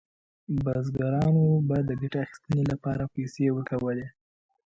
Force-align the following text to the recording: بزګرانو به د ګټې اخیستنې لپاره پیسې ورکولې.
بزګرانو 0.63 1.45
به 1.67 1.77
د 1.87 1.89
ګټې 2.01 2.17
اخیستنې 2.25 2.63
لپاره 2.71 3.11
پیسې 3.15 3.45
ورکولې. 3.51 4.07